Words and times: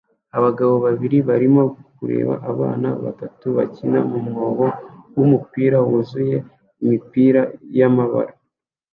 abagabo 0.37 0.73
babiri 0.85 1.17
barimo 1.29 1.63
kureba 1.97 2.33
abana 2.51 2.89
batatu 3.03 3.45
bakina 3.57 3.99
mu 4.09 4.19
mwobo 4.27 4.67
wumupira 5.17 5.77
wuzuye 5.87 6.37
imipira 6.83 7.41
yamabara 7.79 8.33